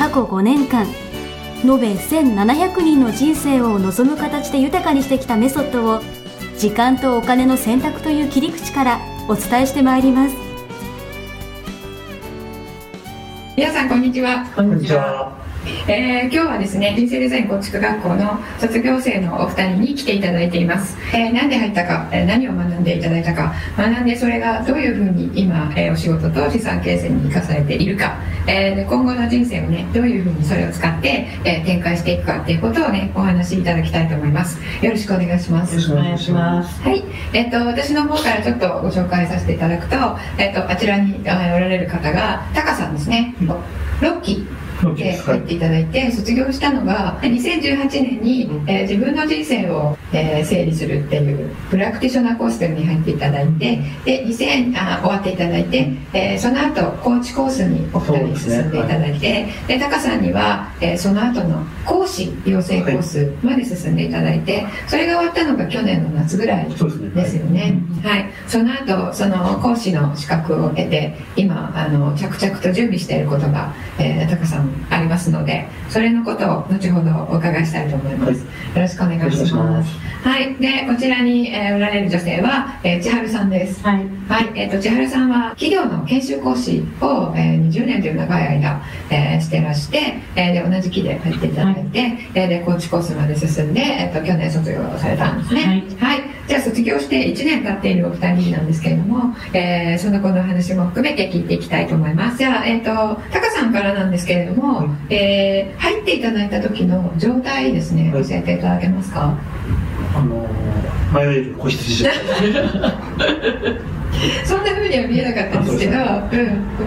[0.00, 0.86] 過去5年間
[1.62, 6.00] 延べ1700人の人生を望む形で豊かにしてきたメソッドを
[6.56, 10.34] 時間とお金の選択という切り口からお伝えしてまいります。
[13.58, 14.46] 皆さんこんにちは。
[14.56, 15.49] こんにちは
[15.86, 34.58] えー、今日はですね人生デザイン構築学校の卒業生のお二人に来ていただいています、えー、なんで入ったか、えー、何を学んでいただいたか学んでそれがどういうふうに今、えー、お仕事と資産形成に生かされているか、えー、で今後の人生をねどういうふうにそれを使って、えー、展開していくかっていうことをねお話しいただきたいと思います。
[34.82, 35.74] よろしくお願いします。
[35.74, 36.82] よろしくお願いします。
[36.82, 37.04] はい。
[37.34, 39.96] えっ、と私の方からちょっとご紹介させていただくと、
[40.38, 43.56] えっ、とあちらにおられる方がタカさんですね、ロ
[44.00, 67.80] ッキーで入っていただいて、卒業したのが2018年に、えー、自分の人生を、えー、整理するっていうプラクティショナーコースに入っていただいてで2000あ終わっていただいて、えー、その後コーチコースにお二人進んでいただいてで,、タカさんには、えー、その後の講師養成コースまで進んでいただいてそれが終わったのが去年の夏ぐらいですよね。
[68.02, 78.44] はい、その後その講師の資格を得て今あの着々と準備していることが、えー、タカさんありますのでそれのことを後ほどお伺いしたいと思います、はい、よ
[78.82, 80.10] ろしくお願いします。
[80.22, 80.54] はい。
[80.56, 83.82] でこちらに、えー、おられる女性は、えー、千春さんです。
[83.82, 84.50] はい、はい。
[84.54, 95.62] えーと、千春さんは企業の研修講師を、えー、20年という長い間、えー、してらして、えー、で同じ期で入っていただいて、はい、えー、でコーチコースまで進んで、えーと、去年卒業されたんですね。
[95.64, 102.38] はい、はい、じゃあ卒業して1年経っているお二人なんですけれども、えー、その子の話も含めて聞いていきたいと思います。
[102.38, 102.90] じゃあ、えっ、ー、と
[103.30, 109.38] タカさんからなんですけれども、えー、入っていただいた時の状態ですね、教えていただけますか？
[110.12, 110.44] あの
[111.14, 112.08] 迷える子羊。
[114.44, 115.98] そんなふうには見えなかったんですけど、うん、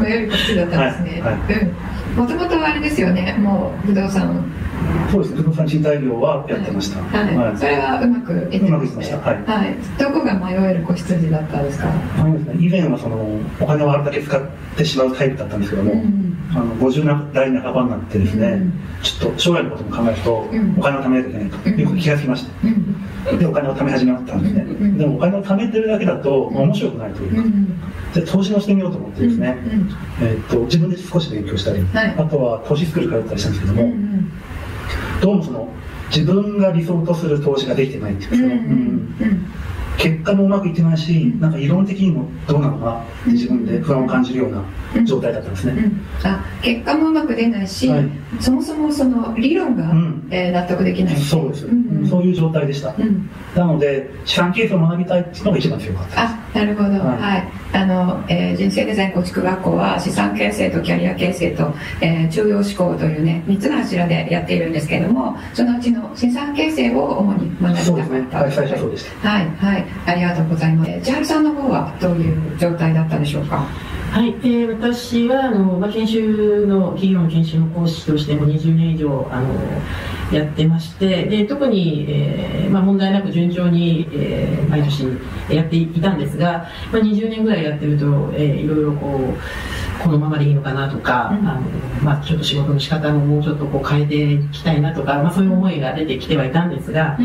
[0.03, 1.23] 迷える子羊だったんですね、
[2.17, 3.37] もともとあれですよね。
[3.39, 4.43] もう不動産
[5.11, 9.17] そうです不動産賃貸業はやってました、はい、はい、それはうまくいってました。
[9.17, 11.93] はい、はい、どこが迷える子羊だったんですか？
[12.59, 14.41] 以前はそのお金をあるだけ使っ
[14.75, 18.73] てしまうタイプだったんですけども、うん、あの50代半ばになってですね、うん、
[19.03, 24.65] ちょっと将来のことも考えると、うん、お金を貯めなきゃいけないということに気がつきまして、でお金を貯め始めたんですね、
[24.97, 27.43] でもお金を貯めてるだけだと面白くないというか、
[28.15, 29.57] で投資をしてみようと思ってですね、
[30.21, 33.93] えー、っと自分で少し勉強したり、はい、あとは投資スクール通ったりしたんですけども、
[35.23, 35.69] どうもその
[36.09, 39.47] 自分が理想とする投資ができてないっていうか、うん
[39.95, 45.73] 結果もうまくいってないし、なんか理論的にもどうなのかなって自分で不安を感じるような状態だったんですね。
[45.73, 45.79] うん。
[45.79, 51.15] うん、あ結果もうまく出ないし、はい、そもそもその理論が、うん、えー、納得できない。
[51.15, 52.95] そうです、うんうん、そういう状態でした。
[53.55, 56.42] なので、資産形成を学びたいっていうのが一番強かったです。
[56.53, 69.29] あなるほど、はい、はい、あの、えー、人生デザイン構築学校は資産形成とキャリア形成と、えー、中央思考というね3つの柱でやっているんですけれどもそのうちの資産形成を主に学びたかった、はい、最初そうでした。
[69.29, 69.49] はい。
[69.49, 69.85] はい。
[70.05, 71.01] ありがとうございます。
[71.01, 73.65] 千春さんの方はどういう状態だったでしょうか？
[74.13, 79.49] はい、えー、私はあの、まあ、研修の企業の研修の講師としても20年以上あの
[80.31, 85.07] やってましてで特に、えーまあ、問題なく順調に、えー、毎年
[85.49, 91.61] やっていたんですが、まあ、20年ぐらいやってると、えー、いろいろこうこのままでいいのかなとか、うん、あの
[92.03, 97.17] まあ、ちょっと仕事の仕方ももうちょっとこう変えていきたいなとか、まあ、そういう思いが出てきてはいたんですが、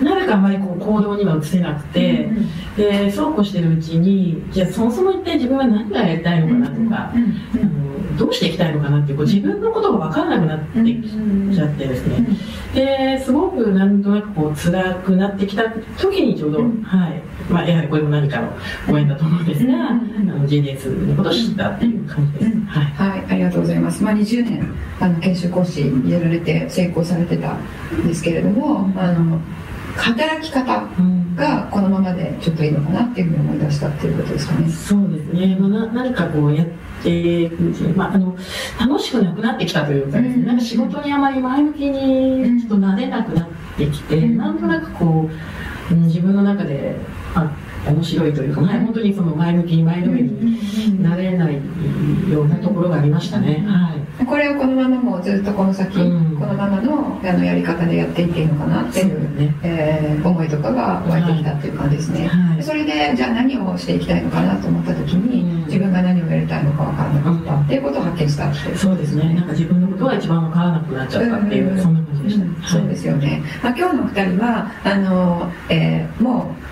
[0.00, 7.12] うん、あんまりこう行動には移せなくて、うん、でそうこうしてるうちにじゃあそもそも一体自分は何がやりたいのかなとか、
[8.18, 11.08] どうしていきたいのかなってこう自分のことが分からなくなってき
[11.54, 12.26] ちゃってですね、
[12.74, 15.64] ですごくなんとなくこう辛くなってきた
[15.98, 17.22] 時にちょうど、はい。
[17.50, 18.52] まあ、やはりこれも何かの
[18.88, 29.40] ご縁だと思うんですが、あの GDS のことを知ったっていう感じです、はい、はい、ありがとうございます、まあ、20年あの研修講師やられて成功されてたんですけれどもあの
[29.96, 30.86] 働き方
[31.36, 34.68] がこのままでちょっといいのかなっていうふうに思い出したっていうことですかね。
[34.68, 35.56] そうですね。
[35.58, 36.76] まあ、な何かこうやって
[37.94, 38.36] まあ、あの
[38.80, 45.28] 楽しくなくなってきたというかね、うん、なんか仕事にあまり前向きにちょっと慣れなくなってきて、うん、なんとなくこ
[45.90, 46.96] う自分の中で
[47.34, 47.54] あ
[47.92, 51.54] 面白いというか、前本当にその前向きに前のめりになれない
[52.30, 53.64] ようなところがありましたね。
[53.66, 54.24] はい。
[54.24, 59.54] これをこのままもうずっとこの先、うん、このままのあのやり方でやっていっていいのかなっていう、ね。
[59.62, 69.34] えー、思いとかが湧いてきたっていう感じですね、はい、それでじゃあ何をしていきたいのかなと思った時に、うん、自分が何をやりたいのか分からなかったっていうことを発見したってそうですね。
[69.34, 76.65] なんか自分のことが一番分からなくなっちゃったっていう、うん、そんな感じでした、ね、そうですよね、まあ、今日の2人はあの、えー、もう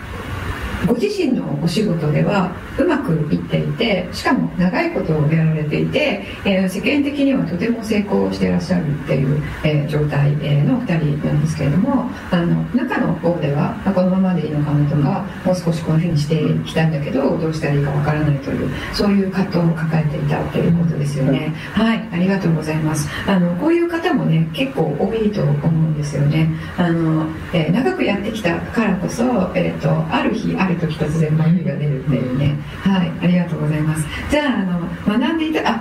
[0.86, 23.08] ご自身のお仕事ではうまくいっていてしかも長いことをやられていて、えー、世間的にはとても成功していらっしゃるっていう、えー、状態、えの2人なんですけれどもあの中の方では、まあ、このままでいいのかなとかもう少しこういうふうにしていきたいんだけどどうしたらいいかわからないというそういう葛藤を抱えていたということですよね、はいありがとうございます。
[23.26, 26.48] あのこういう方もね結構多いと思うんですよね。
[26.76, 34.06] あの、えー、長くやってきたからこそ、えーと、とある日ある時突然眉毛が出るっていうね、はいありがとうございます。
[34.30, 34.80] じゃああの
[35.18, 35.80] 学んでいたあ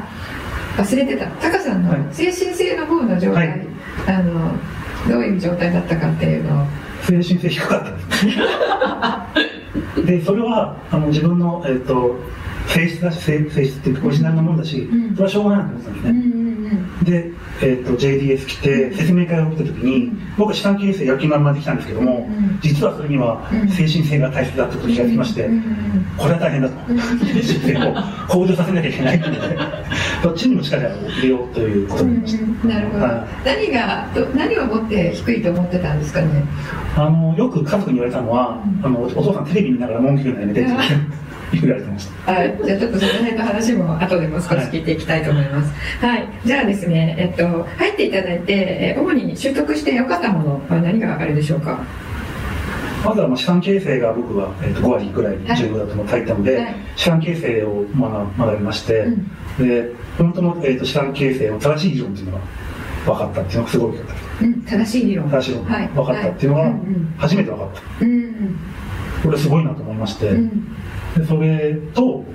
[0.77, 1.27] 忘れてた。
[1.27, 3.67] タカさんの精神性の方の状態、はい、
[4.07, 4.51] あの
[5.07, 6.65] どういう状態だったかっていうのを。
[7.03, 7.99] 精神性低かったで
[9.99, 10.05] す。
[10.05, 12.15] でそれはあの自分の、えーと、
[12.67, 16.22] 性質だし性性質っていうかオリジナルなもんだし、うん、それはしょうがないと思ってたんですね、うん
[17.03, 22.27] で、えーと、JDS 来て説明会を受けた時に僕は資産形成やる気満々できたんですけども、
[22.61, 25.49] 実はそれには精神性が大切だってことに気がつきまして、
[26.17, 26.75] これは大変だと。
[26.87, 27.93] 精神性を
[28.29, 29.17] 向上させなきゃいけない。
[29.17, 29.37] ってで
[30.23, 33.07] どっちにも力を入れようということになりました、なるほど、
[33.45, 36.43] 何が何をもって低いと思ってたんですかね？
[36.95, 40.71] あのよく家族に言われたのは、あのお父さんテレビ見ながら文句言うのやめてって
[41.61, 42.31] 言われてました。
[42.31, 42.59] はい。
[42.63, 45.73] じゃあちょっとその辺の話も後でも少し聞いていきたいと思います。
[45.99, 46.17] はい。
[46.17, 51.83] はい、じゃあですね、えっと、入っていただいて、え主に習得してよかったものは何があるでしょうか？
[53.03, 62.43] まずはまあ資産形成が僕は、えー、と5割ぐらい重要だと書いたので、はい、資産形成を学学びまして、うん、で本当の、えー、と資産形成の正しい理論っていうのが
[63.05, 65.29] 分かったっていうのがすごいかった、うん、正しい理論。
[65.29, 66.73] 正しい理論、はい、分かったっていうのが
[67.17, 68.59] 初めて分かった、うん、
[69.23, 70.31] これすごいなと思いまして、
[71.17, 72.25] でそれと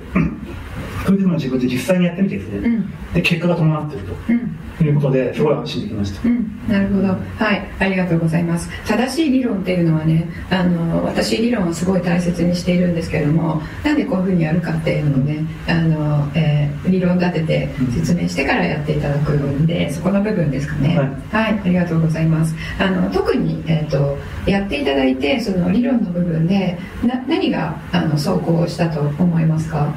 [1.09, 7.09] それでも自分で実際にやってみてですね、うん、で結果が伴っていると、うん、いうことですごい安心できました、うん、なるほど。
[7.09, 7.69] はい。
[7.79, 8.69] ありがとうございます。
[8.87, 21.09] 正しい理論っていうのはねあの私理論をすごい大切にしているんですけれどもなんでこういうふうにやるかっていうのをねあの、えー、理論立てて説明してからやっていただくんで、そこの部分ですかね、はい、
[21.45, 22.55] はい、ありがとうございます。
[22.79, 29.91] あの特に、えーと、やっていただいてその理論の部分でな何があの走行したと思いますか？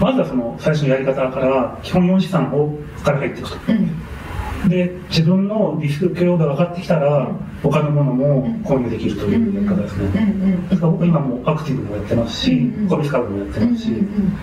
[0.00, 7.28] まずはその最初のやり方から基本4資産をから入っていくと、うん、で自分のリスク許容が分かってきたら
[7.62, 10.34] 他のものも購入できるというやり方ですね、
[10.68, 13.90] ですから僕今もアクティブもやってますし、個別株もやってますし、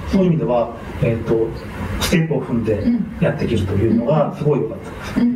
[0.10, 1.48] そういう意味では、えーと、
[2.02, 2.82] ステップを踏んで
[3.20, 5.28] やっていけるというのがすごい良かったで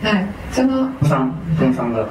[0.00, 2.08] す、はい、その分散分散が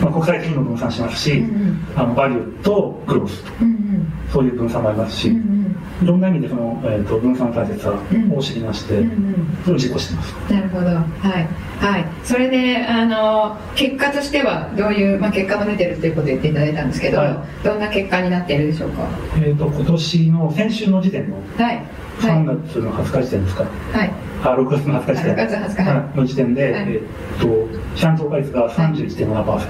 [0.00, 5.57] まあ、国際金融も分散しますし、うんうん、あのバリューとグロースと、うんうん、そういう分散もありますし、うんうん
[6.02, 7.92] いろんな意味でその、えーと、分散大切さ
[8.34, 10.52] を知りまして、うんうんうん、それを実行してます。
[10.52, 10.86] なるほど。
[10.86, 11.84] はい。
[11.84, 12.04] はい。
[12.22, 19.08] それで、あの、結果としては、どういう、まあ、結果も出てるということを言っていただいたんですけど、はい、どんな結果になっているでしょうか？
[19.36, 21.82] えっ、ー、と、今年の、先週の時点の、はい。
[22.20, 23.64] 3月の20日時点ですか？
[23.92, 24.12] はい。
[24.44, 25.34] あ、6月の20日時点。
[25.34, 26.16] 6月20日。
[26.16, 29.60] の時点で、はい、えっ、ー、と、資産増加率が31.7%。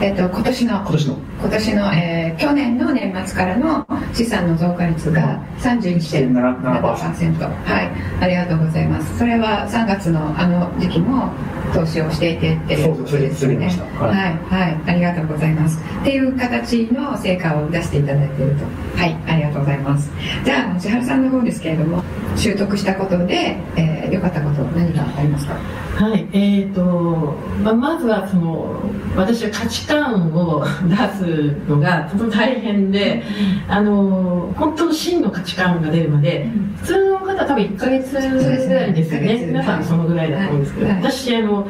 [0.00, 0.74] えっ、ー、と、今年の。
[0.74, 1.18] 今年の。
[1.40, 7.64] 今年の、えー、去年の年末からの資産の増加率が31.7%。
[7.64, 7.90] はい。
[8.20, 9.18] ありがとうございます。
[9.18, 11.30] それは3月のあの時期も
[11.72, 13.56] 投資をしていてっていうことですね。
[13.98, 14.10] はい、
[14.48, 15.80] はい、ありがとうございます。
[16.00, 18.64] っていう形の成果を出していただいていると。
[18.98, 20.10] はい、ありがとうございます。
[20.44, 22.02] じゃあ、千春さんの方ですけれども、
[22.36, 25.54] 習得したことで、えー、良かったこと何かありますか？
[25.94, 28.80] はい、えーとまあ、まずはその
[29.16, 33.22] 私は価値観を出すのがとても大変で、
[33.68, 36.48] あの本当の真の価値観が出るまで、
[36.80, 41.68] 普通の方多分1か月ぐらいですよね、皆さんそのぐらいだと思うんですけど、はい、私あの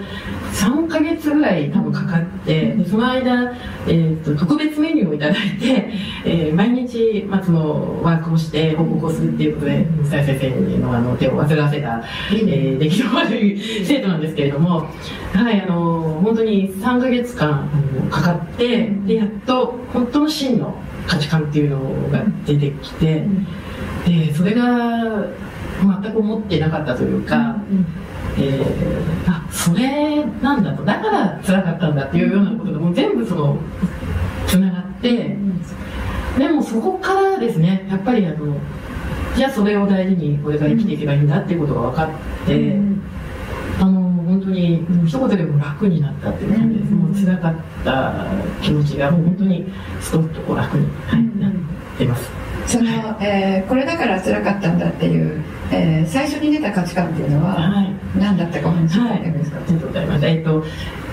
[0.52, 3.52] 3か月ぐらい多分かかってでその間、
[3.87, 5.90] えーと、特別メニューをいただいて、
[6.25, 14.87] えー、毎日、まあ、そのワークをして報告をするっていうことで西先生のあの手を煩わせた、えー、出来の悪い 生徒なんですけれども、
[15.33, 17.69] はい、あの本当に3か月間
[18.11, 20.75] かかってでやっと本当の真の
[21.07, 21.78] 価値観っていうの
[22.11, 23.25] が出てきて
[24.07, 25.26] でそれが
[25.84, 27.56] 全く思ってなかったというか、
[28.38, 33.56] えー、あそれなんだとだから辛かったんだっていうようなことがもう全部その
[34.46, 35.36] つながって
[36.38, 38.56] でもそこからですねやっぱりあの
[39.36, 42.92] じゃあそれを大事にこれから生きていけばいいんだっていうことが分かって。
[44.52, 48.26] にもう一言でも楽になったっていう感じです、もう辛かった
[48.62, 51.52] 気持ちがもう本当にストッとこう楽に、はい、なっ
[51.98, 52.30] てます。
[52.66, 52.90] その、
[53.21, 57.57] えー、これだから辛かったんだっていう、えー、最初に出た価値観っていうのは、
[58.16, 60.26] 何だったかお話しいただけますか、はい、ありがとうございます。
[60.26, 60.64] えっと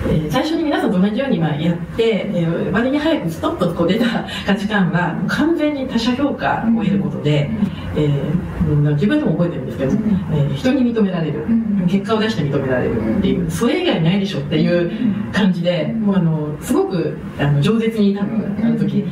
[0.08, 7.50] えー、最初に皆さんと同じようにまあやって、えー、割に早くストッとこう出た価値観は完全に他者評価を得ることで、
[7.96, 11.44] えー、自分でも覚えてるんですけど、えー、人に認められる、
[11.86, 19.04] 結果を出して認められるっていうそれ以外ないでしょっていう感じでもうあのすごくあの饒舌に多分あの時、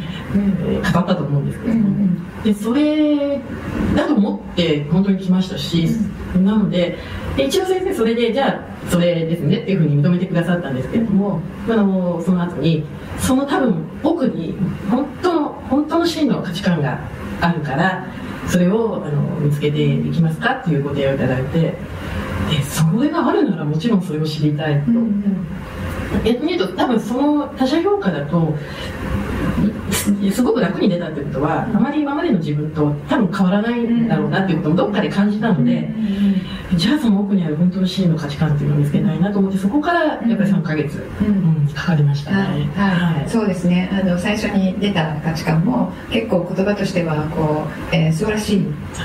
[0.68, 1.74] えー、語ったと思うんですけど。
[1.74, 3.40] も、でそれ
[3.96, 5.88] だと思って本当に来ましたし、
[6.36, 6.96] なので
[7.36, 12.84] で一応先生それでじゃあそれですねっていうふうに認めてくださったんですけれども、あのその後に
[13.18, 14.54] その多分奥に
[14.90, 17.00] 本当の本当の真の価値観が
[17.40, 18.06] あるから
[18.46, 21.76] それをあの見つけていきますかっていうご提案をいただいてで
[22.62, 24.90] それがあるならもちろんそれを知りたいと。
[24.90, 25.46] うん。
[26.24, 28.54] 逆に言うと多分その他者評価だと
[30.32, 35.88] すごく楽に出たってことは、あまり今までの自分と多分変わらないんだろうなっていうこともどっかで感じたので、
[36.74, 41.58] じゃあその奥にある本当の真の価値観っていうのを見つけたいなと思ってそこからやっぱり3か月、うん。
[41.74, 43.88] かかりましたね、はい、そうですね。
[43.92, 48.58] あの最初に出た価値観も結構言葉としてはこう、えー、素晴らしい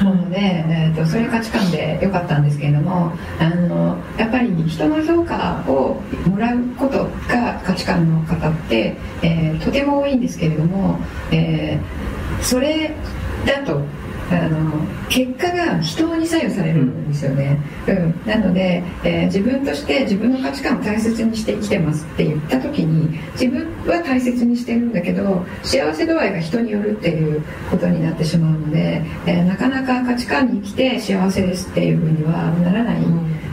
[0.04, 11.00] もので、えーと、そういう価値観でよかったんですけれどもあのやっぱり人の評価をもらうことが価値観の方って、えー、とても多いんですけれども、
[11.32, 12.96] えー、それ
[13.46, 13.82] だと
[14.32, 14.72] あの
[15.10, 33.53] 結果が人に左右されるんですよね、うん、なので、えー、自分として自分の価値観を大切にして生きてますって言った時に自分は大切にしてるんだけど幸せ度合いが人によるっていうことになってしまうので、えー、なかなか価値観に生きて幸せですっていうふうにはならない、うん、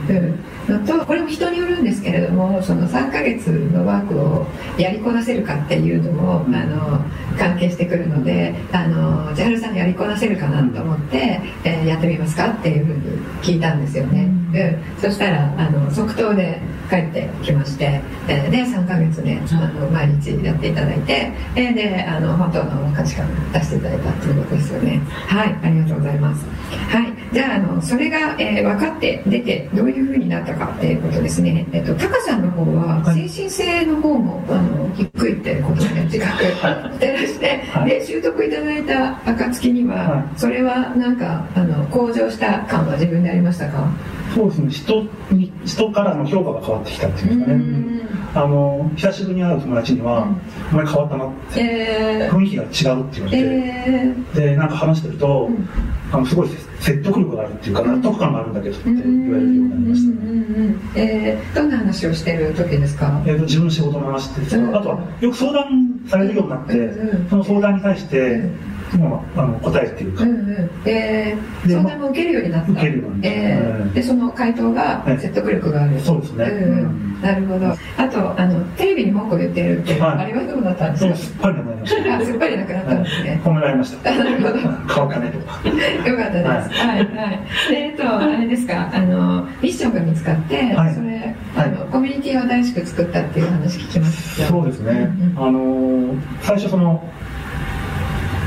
[0.67, 4.45] のとこれも人によるんですけれどもその3ヶ月のワークを
[4.77, 6.99] やりこなせるかっていうのもあの
[7.37, 13.01] 関係してくるのであの千春さんやりこなせるかなと思って、えー、やってみますかっていうふうに
[13.41, 25.01] 聞いたんですよね、うん、そしたらあの即答で帰ってきまして、えー、で3ヶ月ねあの毎日やっていただいて、えー、であの本当の価値観出していただいたっていうことですよね。
[25.27, 25.59] はい。
[25.63, 26.45] ありがとうございます。
[26.89, 43.87] はいじゃああのそれが、えー、分かって出てどういうふうになったかっていうことですね、えっと、タカさんの方は精神性の方もあの低いってことで自覚してらして、はい、 で習得いただいた暁には、はい、それはなんかあの向上した感は自分でありましたか？
[44.35, 44.69] そうですね。
[44.69, 48.00] 人に人からの評価が変わってきたっていうんですかね
[48.33, 50.27] あの久しぶりに会う友達には
[50.71, 55.69] 「お前変わったな」って、えー、雰囲気が違うって言われて、えー、でなんか話してると、うん、
[56.13, 68.49] あのすごい説得力があるっていうか納得感があるんだけどって言われるようになりましたね、えー、どんな話をしてる時ですか、えーと、自分の仕事の話って、うん、あとはよく相談されるようになって、うん、その相談に対して、
[68.97, 70.69] もうあの答えっていうか、うんうん。
[70.85, 72.71] えー、相談も受けるようになった。
[72.71, 77.67] 受けるようになった、えー、でその回答が説得力がある、そうですね、うんなるほど。
[77.97, 81.15] あとあのテレビに文句を言ってるって、はい、あれはどうだったんですか？
[81.15, 81.33] す。
[81.33, 82.15] っぱりなくなりました。
[82.17, 84.11] あすっぱりなくなったんですね、褒められました。
[84.11, 84.53] なるほど。
[84.87, 85.69] 乾かないとか。
[85.69, 86.81] よかったです。
[86.81, 87.39] はい、はい
[87.73, 88.89] えっとあれですか？
[88.93, 94.47] あのミッションが見つかって、はい、それあの、コミュニティを新しく作ったっていう話聞きました。
[94.47, 97.03] そうですね、うんうん、あの最初その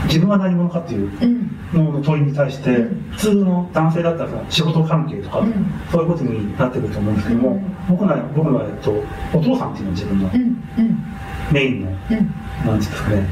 [0.07, 1.11] 自分は何者かっていう
[1.73, 2.71] のの問いに対して、
[3.13, 5.43] 普通の男性だったら仕事関係とか、
[5.91, 10.31] そういうことになってくると思うんですけども、僕の僕の、えっと、お父さんっていうのは自分の
[11.53, 12.19] メインの、なんてい
[12.71, 13.29] うんですかね、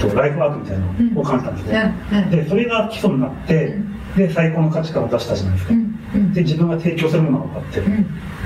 [0.00, 0.84] えっと、ライフワークみたいな
[1.14, 1.94] のを感じたんですね。
[2.30, 3.78] で、それが基礎になって、
[4.16, 5.74] で、最高の価値観を出したじゃないですか。
[6.32, 7.80] で、自分が提供するものが分かって、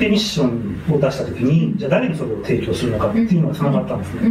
[0.00, 4.30] で、ミッションを出した時に、じゃあ誰にそれを提供するのかっていうのがつながったんですね。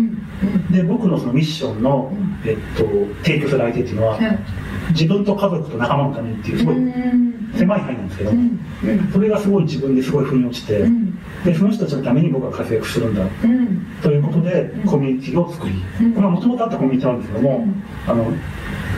[0.72, 2.12] で、僕のそのミッションの、
[2.46, 2.84] えっと、
[3.24, 4.20] 提供する相手っていうのは、
[4.92, 6.76] 自分と家族と仲間のためにっていうすごい
[7.56, 8.32] 狭い範囲なんですけど、
[9.14, 10.86] それがすごい自分ですごい腑に落ちて、
[11.46, 13.24] でその人たちのために僕は活躍するんだ、
[14.02, 15.76] ということでコミュニティを作り、
[16.10, 17.68] もともとあったコミュニティなんですけども、
[18.08, 18.32] あの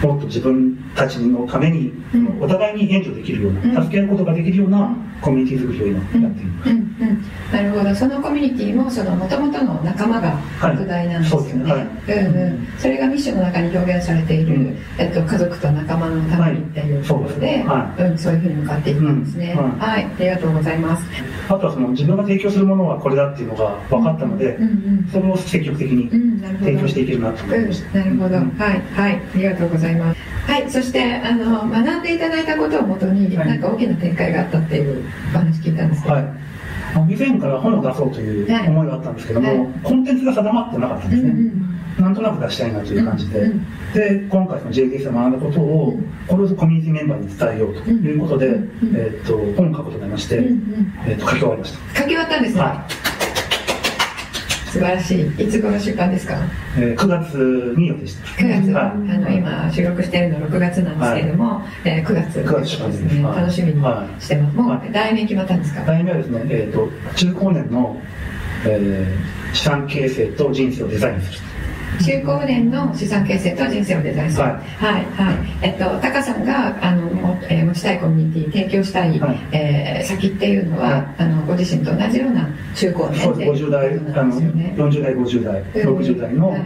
[0.02, 1.94] もっと自分たちのために、
[2.40, 6.91] お互いに援助できるような、助け合うことができるようなコミュニティ作りを今やっています。
[7.52, 7.96] なるほど。
[7.96, 11.88] そのコミュニティもその元々の仲間が拡大なんですよね、はい。
[12.06, 18.02] そうんうん、それがミッションの中に表現されている、うん、えっと、家族と仲間のためにっていうところで,、はい。
[18.04, 21.04] うん、そういうふうに向かっていったんですね、はい、ありがとうございます。
[21.50, 26.10] あとはその自分が提供するものはこれだっていうのが分かったので、うんうんそれを積極的に
[26.60, 28.46] 提供していけるなと思いました、なるほど、はい。
[28.56, 29.16] はい。
[29.16, 30.20] ありがとうございます。
[30.48, 30.70] はい。
[30.70, 35.04] そしてあの学んでいただいたことをもとに、はい、なんか大きな展開があったっていう
[35.34, 36.26] お話聞いたんですけど、はい
[37.10, 41.52] 以前から本を出そうという思いがあったんですけども、コンテンツが定まってなかったんですね、
[42.00, 43.52] なんとなく出したいなという感じで、
[43.94, 48.48] で今回その JDS で学んだことをこれをコミュニティメンバーに伝えようということで、
[48.96, 50.36] えー、と本を書くことになりまして、
[51.06, 52.02] えー、と書き終わりました。
[52.02, 53.01] 書き終わったんですね、はい
[54.72, 55.44] 素晴らしい。
[55.44, 56.38] いつ頃出版ですか？
[56.78, 63.82] えー、9月に予定して9月、はい、あの今収録しているの6月なんですけれども、はい、えー、9月9月出版ですね、はい、楽しみに
[64.20, 64.56] してます。
[64.56, 65.84] もう題名決まったんですか？
[65.84, 68.02] 題名はですね、えっ、ー、と中高年の、
[68.66, 71.40] えー、資産形成と人生をデザインする。
[72.00, 74.44] 中高年の資産形成と人生をデザインする。
[74.44, 75.36] はい、はい、はい。
[75.62, 83.46] えっと、タカさんが、あの、えー、持ちたいコミュニティ、提供したい、はい、えー、先っていうのは、はい、あの、ご自身と同じような中高年で。
[83.52, 86.62] 50代、あの、40代、50代、60代の、はい。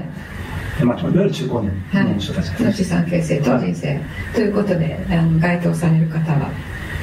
[0.84, 4.02] まあ、いわゆる中高年の人たちの資産形成と人生、はい、
[4.34, 6.50] ということであの該当される方は？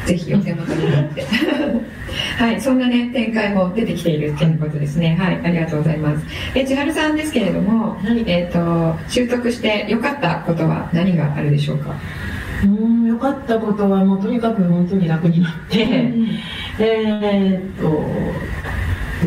[0.06, 1.24] ぜひお手元に持って。
[2.38, 5.16] はいそんなね展開も出てきているということですね。
[5.18, 6.24] はいありがとうございます。
[6.54, 11.94] え千春さんですけれども、はい、えっ、ー、と習得してよかったことは何があるでしょうか？
[12.64, 16.28] うん良かったことはもうとにかく本当に楽になって、うん、
[16.78, 18.04] えっと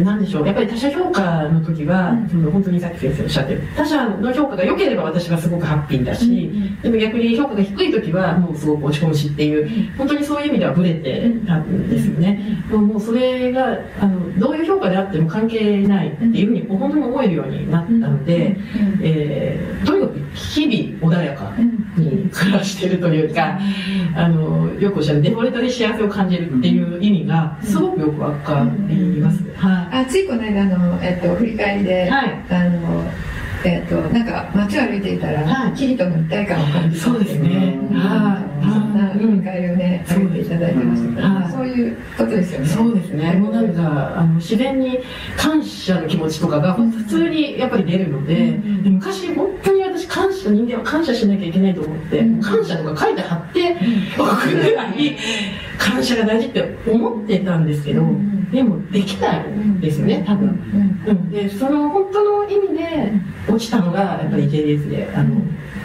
[0.03, 0.45] なんでしょう。
[0.45, 3.61] やっぱり他者評価の時は、うん、本当にさっき先生おっしゃってる。
[3.75, 18.57] 他者の評価が良ければ私はすごくハッピーだし、うん、でも逆に評価が低い時はもうすごく落ち込むしっていう、本当にそういう意味ではブレてたんですよね、うん、もうそれがあのどういう評価であっても関係ないっていうふうに本当に思えるようになったので、
[19.01, 21.53] えー、とにかく日々穏やか
[21.97, 23.57] に暮らしてるというか、
[24.15, 33.03] あのよくおっしゃるデフォルトで幸せを感じるっていう意味がすごくよくわかります、はいあついこの間の、えっと、振り返りで、はい、あの
[33.65, 37.79] えっと、なんか街を歩いていたら、はい、キリトの一体感を感じそうですね。
[37.93, 38.71] はい。
[38.71, 41.89] そんな振り返りをね、歩いていただいてましたけど、そうい。
[41.89, 42.67] うことですよね。
[42.67, 43.33] そうですね。
[43.33, 44.99] もうなんか、あの、自然に
[45.37, 53.77] 感謝の気持ちとかが普通にやっぱり出るので、で昔本当に私感謝、人間は感謝しなきゃいけないと思って、感謝とか書いて貼って
[54.19, 55.17] おくぐらい、
[55.77, 58.03] 感謝が大事って思ってたんですけど、
[58.51, 60.49] でもできないんですよね、多分。
[61.07, 63.11] うん、で、その本当の意味で
[63.47, 65.35] 落ちたのが、やっぱり JDS で、あの、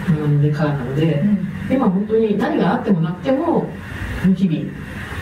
[0.08, 0.42] 学ん。
[0.42, 1.22] でからなので、
[1.70, 3.66] 今本当に何があってもなくても、
[4.36, 4.70] 日々、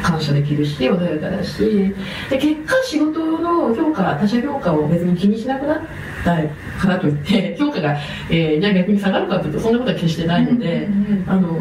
[0.03, 1.95] 感謝できるし穏やかだし。
[2.31, 5.79] で結果仕事の評価他者評価を別に気にしなくなっ
[6.25, 6.37] た
[6.81, 7.97] からといって 評価が、
[8.31, 10.89] えー、じゃあ逆に下がるかというとそんなことは決してないので、
[11.27, 11.59] あの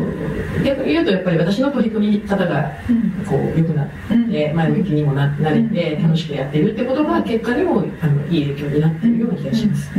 [0.64, 2.72] 逆に言うとやっぱり私の取り組み方が
[3.26, 3.88] こう良くなっ
[4.30, 9.92] て前向きにもななれて楽しくやっているってことが結果でもあのいい影響になっているような気がします。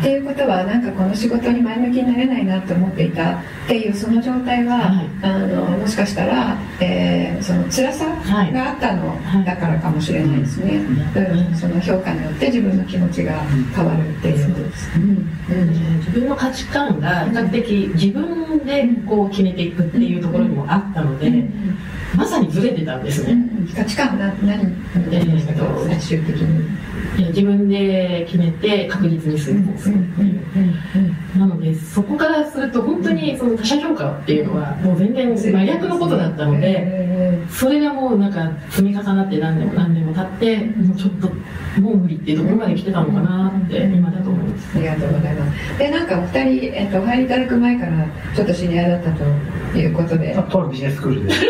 [0.00, 3.36] っていうことはなんかこの仕事に前向きになれないなと思っていたっ
[3.66, 13.38] ていうその状態は、はい、あのもしかしたら、えーその辛さがあったのだからかもしれないですね、うん、その評価によって自分の気持ちが
[13.74, 14.54] 変わるっていう。
[14.54, 15.28] ことです、うん。
[15.98, 21.44] 自分の価値観が比較的自分でこう決めていくっていうところにもあったので、
[22.16, 23.36] まさにずれてたんですね、
[23.76, 24.74] 価値観は何
[25.88, 26.84] 最終的に。
[27.28, 30.43] 自分で決めて確実に遂行するっていう、
[31.36, 41.28] なのでそこからすると本当にその他者評価っていうのはもう全然真逆のことだったのでそれがもうなんか積み重なって何年も何年も経ってもうちょっと
[41.80, 44.76] もう無理っていうところまで来てたのかなって今だと思います。
[44.76, 45.78] ありがとうございます。
[45.78, 49.24] でなんかお二人、えっと、お入りいただく前からちょっと知り合いだったと
[49.78, 50.34] いうことで。
[50.34, 51.34] とあるビジネススクールで。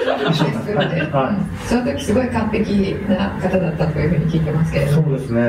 [0.75, 5.40] はい、その時すごい完璧な方だったというふうに聞いてますけれどそうですね、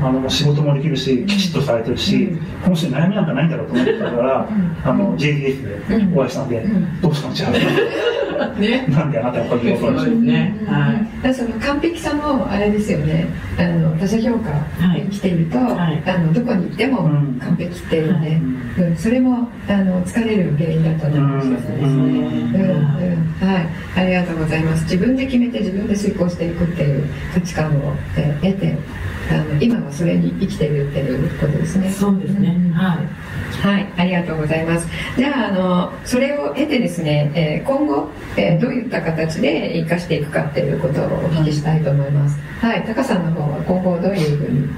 [0.00, 2.34] うん、あの仕事もできるしきちっとされてるし、う
[2.70, 4.48] ん、悩みなんかないんだろうと思ってたから、
[4.84, 6.64] あの JDS でお会いしたんで、
[7.00, 7.52] どうしたんちゃう
[8.58, 13.26] ね、なんであなたがこれでそうですね、はい、その完璧さもあれですよね。
[13.58, 14.50] あの他者評価
[14.94, 17.02] に来ていると、はい、あのどこに行っても
[17.40, 18.42] 完璧っていうね、
[18.78, 23.46] うん、それもあの疲れる原因だったと思いますね、うん。
[23.46, 24.84] はい、ありがとうございます。
[24.84, 27.04] 自分で決めて自分で遂行していくっていう
[27.34, 28.76] 価値観を、え得て
[29.30, 31.90] あの今はそれに生きているっていうことですね。
[31.90, 34.86] そうですね、はいはい、ありがとうございます。
[35.16, 42.38] じゃあ、あの、それを経てですね、えー、今後、えー、どういった形で生かしていくかっていうことをお聞きしたいと思います。
[42.60, 44.68] はい、タカさんの方は今後どういうふうに？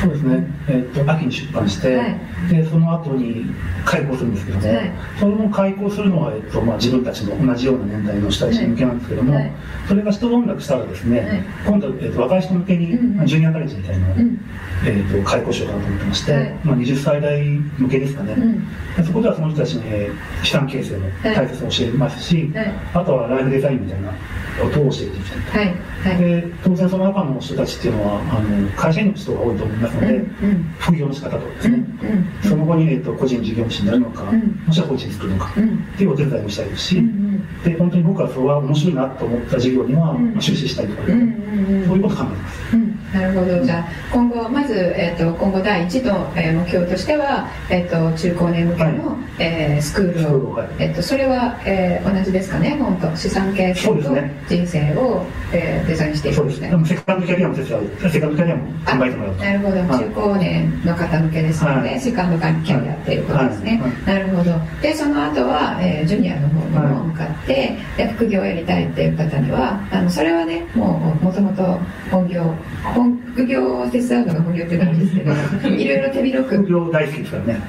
[0.00, 3.44] そうですね、えーと、秋に出版して、はい、でその後に
[3.84, 9.52] 開講するんですけども、はい、それも開講するのは、えーとまあ、自分たちの同じような年代の人たち向けなんですけども、はい、
[9.86, 14.40] それが一音楽したらですね、今度、えーと、若い人向けに、うん、ジュニアカレッジみたいな、うん、
[14.86, 18.32] えーと、開講しようかなと思ってまして、まあ、20歳代向けですかね、
[18.96, 22.50] うん、そこではその人たちに、えー、資産形成の大切さを教えますし、
[22.94, 24.12] あとはライブデザインみたいな
[24.62, 25.80] ことを教えていきたいと。
[26.00, 31.84] はい、で当然その中の人たちっていうのはあの会社員の人が多いと思いますので、うんうん、副業の仕方とかですね、
[32.42, 37.02] その後に、えーと、個人事業主になるのか、うん、もしくは個人作るのか、っていうお手伝いもしたいですし、
[37.64, 42.89] で本当に僕はそれは面白いなと思った事業には、まあ、出資したいとか、そういうことを考えてます。
[43.12, 43.64] なるほど。
[43.64, 48.96] じゃあ今後まず、えーと、今後第一の、えー、目標としては、えーと、中高年向けの、はい、
[49.38, 52.76] えー、スクールを、はい、えーと、それは、えー、同じですかね？
[52.78, 54.16] 本当資産形成と
[54.48, 56.36] 人生を、えー、デザインしていく。
[56.36, 56.72] そうですね。
[56.86, 64.52] セカンドキャリアもセカンドキャリアも考えてもらうなるほど、中高年の方向けですので、はい、セカンドキャリアっていうことですね、なるほど。
[64.80, 71.78] でその後は、えー、ジュニアの方にも向かって、で副業をやりたいっていう方にはあのそれはねもうもともと
[72.10, 72.54] 本業
[73.00, 75.32] 本副業を手伝うのが本業ってなんですけど
[75.76, 75.88] い。
[75.88, 76.56] ろいろ手広く。
[76.56, 77.60] 副業大好きですからね、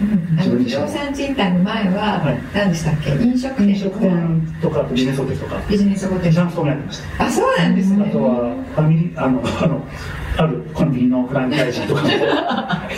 [0.49, 3.11] うん、不動産賃貸の前は、何でしたっけ？
[3.11, 3.69] 飲食店。
[3.69, 5.61] 飲食店とかビジネスホテルとか。
[5.69, 6.31] ビジネスホテル。
[6.31, 7.25] ジャンプもやってました。
[7.25, 8.05] あそうなんですね。
[8.07, 9.81] あとはファミリーあのあの
[10.37, 12.15] あるコンビニのフランチャイズとかも や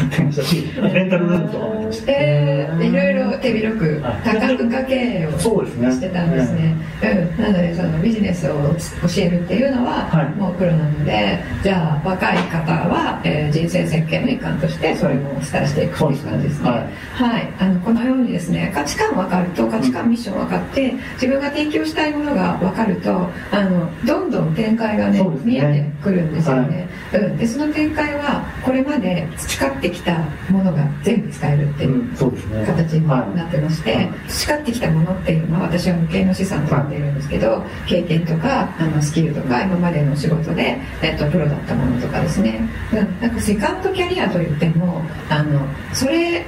[0.06, 2.12] ってましたしレンタルルームとかもやってました。
[2.12, 6.76] えー、いろいろ手広く多角化経営をしてたんですね。
[7.38, 16.80] うん、なのでそのビジネスを教えるっていうのは、はい、もうプロなのでじゃあ若い方は、えー、人生設計の一環としてそれもお伝えしていくという感じですね、はい、
[17.32, 42.60] はい、あのこのようにですね価値観分かると価値観ミッション分かって自分が提供したいものが分かるとあのどんどん展開がね、ね、見えてくるんですよね、はい、うん、でその展開はこれまで培ってきたものが全部使えるっていう形になってまして、培ってきたものっていうのは私は無形の資産と呼んでいるんですけど経験とかあのスキルとか今までの仕事で、えっと、プロだったものとかですね、
[42.92, 45.62] うん、なんかセカンドキャリアといってもあの
[45.94, 46.46] それ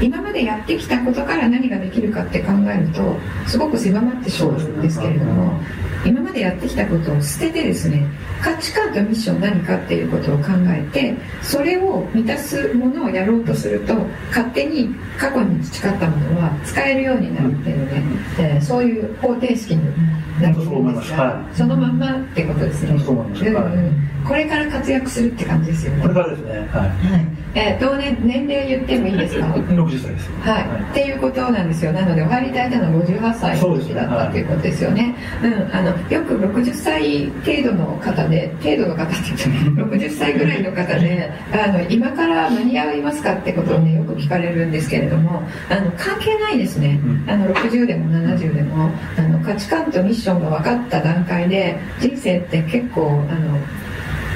[0.00, 5.60] 今までやってきたことから何ができるかって考えるとすごく狭まってしまうんですけれども
[6.04, 8.06] 今までやってきたことを捨ててですね
[8.42, 13.94] 価値観とミッション何かっていうことを考えてそれを満たすものをやろうとすると
[14.28, 18.02] 勝手に過去に培ったものは使えるようになるっていうね、
[18.38, 22.92] えー、そういう方程式になると思うんですが、そのまんまってことですね。
[22.92, 26.02] うんうんこれから活躍するって感じですよね。
[26.02, 26.50] これからですね。
[26.50, 26.60] はい。
[26.60, 29.54] はい、えー、同年年齢言ってもいいですか？
[29.74, 30.30] 六十歳です。
[30.40, 30.68] はい。
[30.68, 31.92] はい、っていうことなんですよ。
[31.92, 35.14] なのでお入りいただいたのは五十八歳の時だったっていうことですよね。
[35.42, 35.76] うねはい、うん。
[35.76, 46.98] あのよく六十歳程度の方で程度の方って言って 六十歳ぐらいの方であの今から間に合いますかってことをねよく聞かれるんですけれどもあの関係ないですね。
[47.26, 53.58] あの六十でも七十でもあの価値観とミッションが分かった段階で人生って結構あの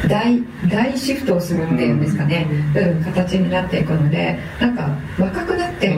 [0.08, 4.88] 大大シフトをするっていうんですかね、うん、形になっていくのでなんか
[5.18, 5.96] 若くなって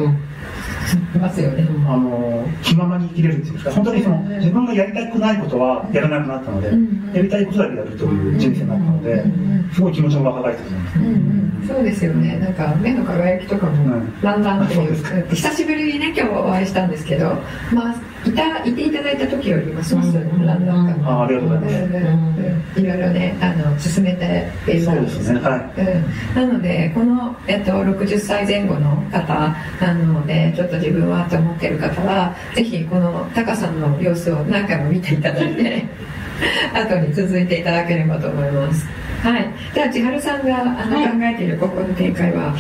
[1.19, 3.73] ますよね、あの気ままに生きれるっていうか。
[3.73, 6.69] 本当にその自分がやりたくないことはやらなくなったので、
[7.17, 9.25] やりたいことだけやるという人生になったので、
[9.73, 12.39] すごい気持ちも若返ってると思います、ね、そうですよね。
[12.39, 14.95] なんか目の輝きとかもだんだんっていう、
[15.35, 17.37] 久しぶりにね今日お会いしたんですけど
[17.73, 17.95] まあ
[18.29, 22.41] いたいていただいた時よりもそうするランナーかあありがとうございます、
[22.77, 25.33] うん、いろいろねあの進めているんです。
[25.33, 35.85] ね、はい、うん、なのでこの、えっと、60歳前後の方なのでちょっと自分はと思っている方はぜひこのタカさんの様子を何回も見ていただいて
[36.75, 38.87] 後に続いていただければと思います。
[39.23, 39.49] はい。
[39.75, 42.55] では千春さんがあの、考えているここの展開は？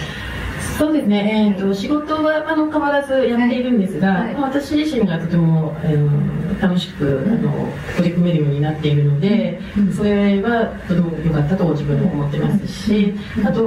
[0.78, 13.64] そうですね、えーと、仕事はあの変わらずやっているんですが、はい、私自身がとても、えー、楽しくあの取り組めるようになっているので、うん、それはとても良かったと自分で思ってますし、うん、あと、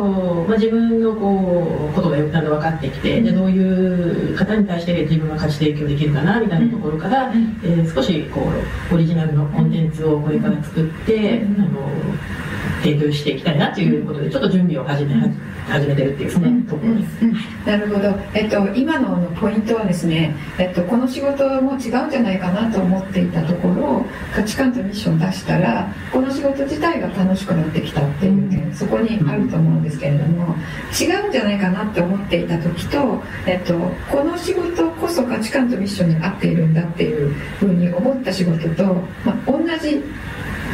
[0.47, 8.41] まあ、自分のこうことがだんだん分かってきて、でどういう方に対して自分が価値提供できるかなみたいなところから、うん、えー、少しこ
[8.91, 11.89] うオリジナルのコンテンツをこれから作って、あの
[12.81, 15.15] 提供していきたいなということでちょっと準備を始め
[15.69, 17.29] 始めてるっていうそのところです、うん。
[17.29, 30.55] うん、なるほど、えっと、今のポイントはですね、えっと、この仕事も違うんじゃないかなと思っていたところ価値観とミッションを出したらこの仕事自体が楽しくなってきたっていうねそこにあると思うんですけれども
[30.99, 33.77] 違うんじゃないかなって思っていた時と、えっと、
[34.09, 38.83] この仕事こそ価値観とミッションに合っているんだっていうふうに思った仕事と、
[39.23, 40.01] まあ、同じ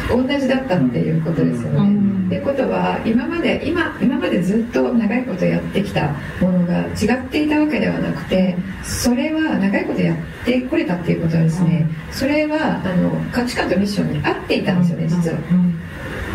[0.10, 2.06] 同じだったっていうことですよね。
[2.30, 15.38] でこことは今まで今今までずっと長いことやってきたものが違っていたわけではなくてそれは長いことやってこれたっていうことはですねそれはあの価値観とミッションに合っていたんですよね実は。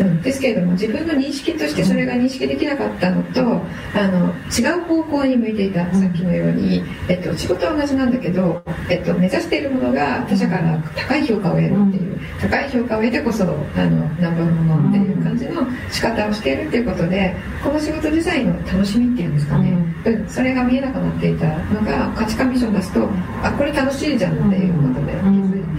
[0.01, 5.81] うん、ですけれども自分の認識としてそれが認識できなかったのとあの違う方向に向いていた。
[6.01, 15.61] さっきのように、えっと、仕事は同じなんだけど、えっと、目指しているものが他者から高い評価を得るっていう高い評価を得てこそあのナンバーものっていう感じの
[15.91, 19.71] 仕方をしているっていうことでこの仕事自体の楽しみっていうんですかね、
[20.05, 23.09] うん、それが見えなくなっていたのが価値観ミッション出すと
[23.43, 25.13] あこれ楽しいじゃんっていうことで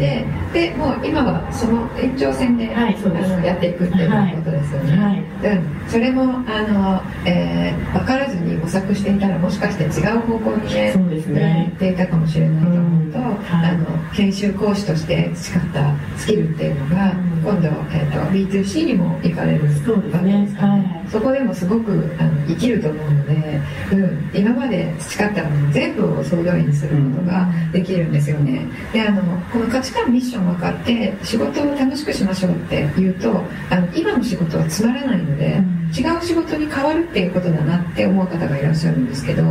[0.03, 11.69] てでもう今はその延長線で,、はい、あのやっていくっていうことですよね、はい、うん、それもあの、えー、分からずに模索していたらもしかして違う方向にねそうですね。
[11.71, 13.25] 行っていたかもしれないと思うと、うん。
[13.25, 17.13] はい、あの研修講師として培ったスキルっていうのが、
[17.43, 23.61] 今度、えーと、B2C にも行かれるわけですかね、はい、そこでもすごくあの生きると思うので、
[23.93, 28.67] うん、今まで培ったもの全部を総動員することができるんですよね。
[28.93, 35.63] であのこの価値観ミッション分かって仕事を楽しくしましょうって言うとあの今の仕事はつまらないので、
[35.97, 39.43] 違う仕事に変わるっていうことだなって思う方がいらっしゃるんですけど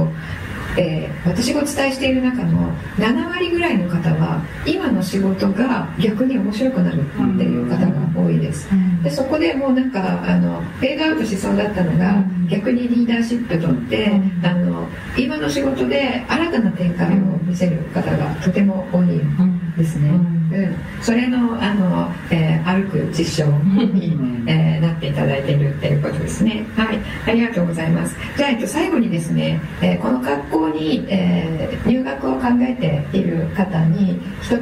[0.77, 7.03] えー、私がお伝えしている中の7割ぐらいの方は今の仕事が逆に面白くなるっ
[7.38, 8.67] ていう方が多いです、
[9.03, 14.12] でそこでもうなんかあのフェードアウトしそうだったのが逆にリーダーシップとって
[14.43, 19.21] あの今の仕事で新たな展開を見せる方がとても多い
[19.77, 23.51] ですね、うん、それのあの、えー、歩く実証
[23.93, 24.81] に、えー、
[25.12, 26.65] いただいているっていうことですね。
[26.76, 27.00] はい。
[27.28, 28.15] ありがとうございます。
[28.38, 34.60] じゃあ、えっと、最後にですね、えー、この学校に、えー、入学を考えている方に一言、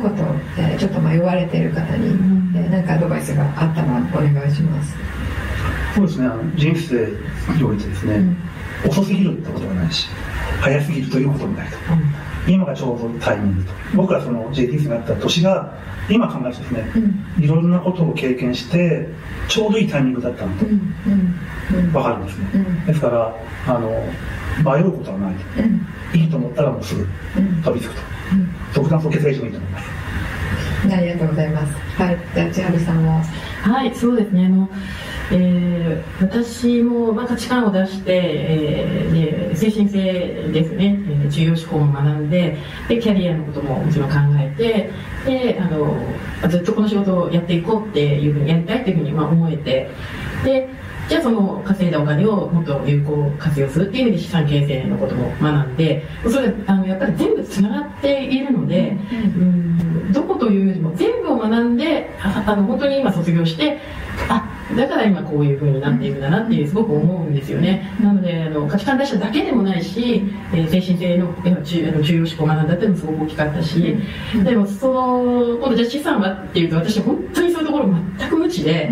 [0.58, 4.96] えー、ちょっと迷われている方に何、えー、かアドバイスがあったらお願いします。
[5.96, 6.26] そうですね。
[6.28, 7.08] あの人生
[7.56, 10.08] においてですね、うん、遅すぎるってことはないし
[10.62, 13.72] 早すぎるということもないと、うん今がちょうどタイミングと。
[13.96, 15.74] 僕らその JTS になった年が
[16.10, 16.92] 今考えるとですね、
[17.38, 19.08] うん、いろんなことを経験して
[19.48, 20.58] ちょうどいいタイミングだったの。
[20.58, 20.74] と、うん。
[21.72, 22.46] うん、分かるんですね、
[22.88, 23.36] ですから
[23.68, 23.90] あの
[24.64, 25.36] 迷うことはない。
[26.12, 27.08] と、いいと思ったらもうすぐ
[27.64, 28.02] 飛びつくと、
[28.74, 30.00] 独断そう決が一番いいと思います。
[30.92, 31.74] ありがとうございます。
[32.02, 32.18] はい。
[32.34, 33.24] じゃあ千春さんは
[33.62, 34.46] はいそうですね。
[34.46, 34.70] あの
[35.32, 44.89] えー、私も、ま値観を出して、えー、で精神性ですね、えー、重要思考も学んででキャリアのことももちろん考えて
[45.26, 45.96] であの
[46.50, 49.89] ずっとこの仕事をやっていこうっていうふうにやりたいっていうふうに、まあ、思えて
[50.44, 50.70] で
[51.10, 63.80] じゃあその稼いだお金をもっと有効活用するっていう意味で資産形成のことも学んでそれあのやっぱり全部つながっているので、うん、どこというよりも全部を学んであの本当に今卒業して
[64.30, 67.91] あだから今こういうふうになっているんだなってすごく思うんですよね。
[68.01, 73.97] なのであの価値観出しただけでもないし、えー、精神性の重重要思考を学んだっていうのもすごく大きかったし、
[74.43, 78.91] でもその今度じゃあ資産はっていうと私本当にそういうところ全く無知で、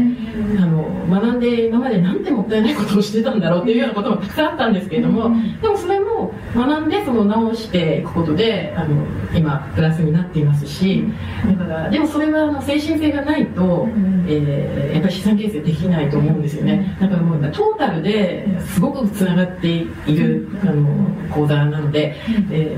[0.60, 11.06] あの学んで今までなんてもったいないことをしてたんだろうっていうようなこともたくさんあったんですけれども、でもそれも学んでその直していくことであの今プラスになっていますし
[11.46, 13.88] だからでもそれはあの精神性がないと、
[14.28, 16.98] えー、やっぱり資産形成できないと思うんですよね。
[17.00, 22.16] だからもうトータルですごくつながっているあの講座なので、
[22.52, 22.76] え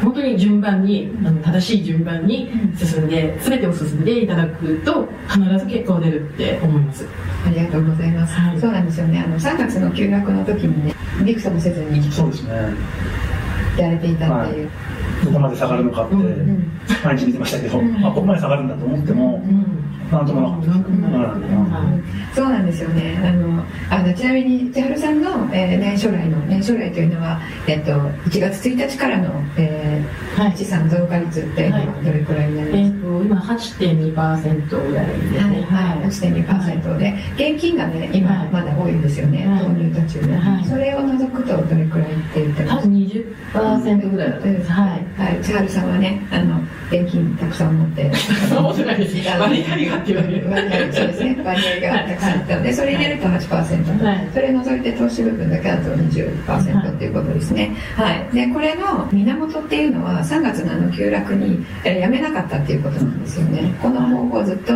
[0.00, 7.01] ー、本当に順番にあの正しい順番に進んで全てを進んでいただくと必ず結果が出るって思います
[7.46, 9.20] ありがとうございます、はい、そうなんですよね。
[9.20, 12.52] あの3月の休学の時にねビクともせずにそうですね。
[13.78, 14.72] やれていたっていう、は
[15.22, 15.24] い。
[15.24, 16.14] どこまで下がるのかって、
[17.04, 19.81] 毎日見てましたけど、うん、あここまで下がるんだと思っても、なんとも
[20.12, 21.46] なかったで
[22.32, 23.20] す、そうなんですよね。
[23.24, 37.14] あのあのちなみに千春さんの、えー、年初来の年初来というのは、えっと、1月1日からの、えーはい、資産増加率っていうのはどれくらいになりますか、はい、えー、と今8.2%ぐらいですね、はいはい、8.2%で
[37.52, 42.88] 現金がね今まだ多いんですよね、はい、投入途中で、はい、それを除くとどれくらいって言ってます？
[42.88, 44.90] か20%ぐらいだと思います、はい。
[45.16, 48.10] はい、千春さんはねあの現金たくさん持って。
[48.50, 49.38] 持ってないです。
[49.38, 64.72] 割合が割合そうですね割合がたくさんあったのでそれ入れると8%、はい、それ除いて投資部分だけだと20%っていうことですねはいでこれの源っていうのは3月のあの急落にやめなかったっていうことなんですよねこの方法ずっと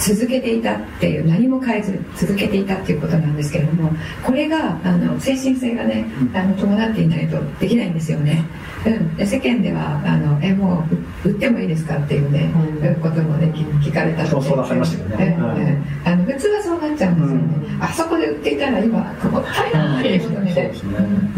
[0.00, 3.90] 続けていたっていう何も変えず続けていたっていうことなんですけれども
[4.24, 8.44] これがあの精神性がねあの伴っていないとできないんですよね、
[8.86, 10.86] うん、で世間ではあのえも
[11.24, 20.72] う売ってもいいですかっていうね、うん、こともね聞かれたそうそうなりましたよね、うん、あの普通はそうなっちゃうんですよね、あそこでで売っていたら今もったいないっていうことに、ね、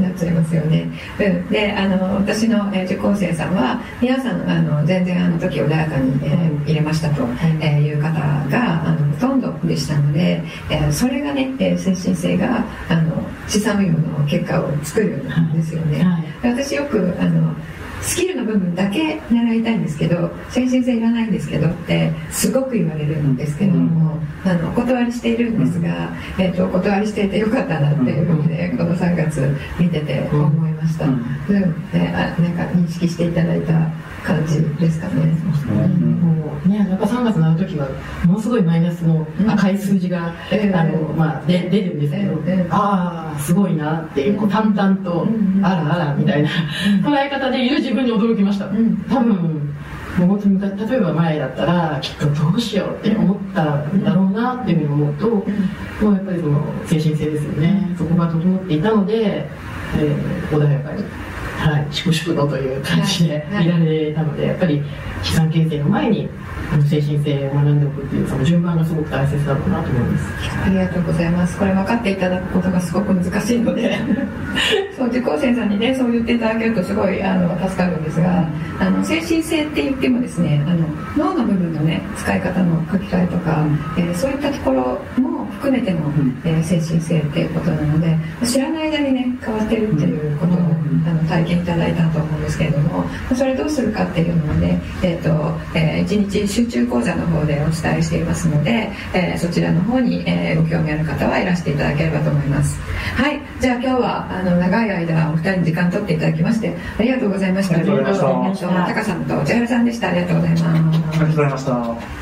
[0.01, 7.27] なっちゃいますよね、うん、であの私の受講生さんは皆さんあの全然あの時穏やかに、えー、入れましたと、
[7.61, 8.21] えいう方
[8.53, 17.55] があのほとんどでしたので、えー、それがね、えー、精神性があの資産運用の結果を作るんですよね、はい、私よくあの
[18.03, 31.61] スキルの部分だけ習いたいんですけど精神性いらないんですけどってすごく言われるんですけども、うん、あのお断りしているんですが、うん、えーと、お断りしていてよかったなっていうふうにね、この3月見てて思いました、うん、うん。
[31.93, 33.73] ね、あなんか認識していただいた
[34.23, 35.27] 感じですかね。
[36.23, 37.89] もうね、やっぱ3月の時は、
[38.25, 45.27] ものすごいマイナスの赤い数字が、あの、まあ、で出るんですけど、ああ、すごいなっていう、こう淡々と、
[45.63, 46.51] あらあらみたいな
[47.03, 48.67] 捉え方でいる自分に驚きました。
[48.67, 49.75] 多分、
[50.19, 57.95] もう例えば前だったらきっとどうしようって思ったんだろうなっていうふうに思うと、もうやっぱりその精神性ですよね。
[57.97, 59.49] そこが整っていたので、
[59.97, 61.05] えー、穏やかに
[61.63, 64.83] はい、粛々とという感じで見られたので、やっぱり
[65.23, 66.29] 資産形成の前に
[66.89, 70.61] 精神性を学んでおくっていうその順番がすごく大切だろうなと思います。
[70.65, 71.59] ありがとうございます。
[71.59, 73.99] これ分かっていただくことがすごく難しいので
[74.97, 78.45] そう受講生さんにねそう言っていただけるとすごいあの助かるんですが
[78.81, 83.65] あの精神性って言ってもですねあの脳の部分のね使い方の書き換えとか、
[83.97, 86.01] えー、そういったところも含めての、
[86.45, 95.31] えー、精神性っていうことなので知らない間にね変わってるっていうことを、あの体験いただいたと思うんですけれどもそれどうするかっていうのをね、えーと
[95.77, 102.81] えー、1日集中講座の方でお伝えしていますので、えー、そちらの方に、えー、ご興味ある方はいらしていただければと思います。
[103.17, 107.77] はいじゃあ今日はあの長い間お二人に時間取っていただきましてありがとうございました。
[107.77, 108.87] ありがとうございました。
[108.87, 110.09] タカさんと千原さんでした。
[110.09, 110.65] ありがとうございます。
[110.65, 112.22] ありがとうございました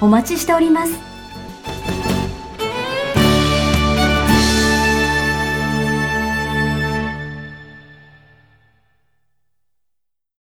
[0.00, 1.07] お待ちしております。